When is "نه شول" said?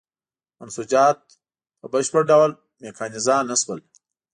3.49-3.79